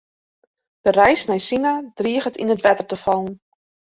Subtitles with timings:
[0.85, 3.35] De reis nei Sina driget yn it wetter te fallen.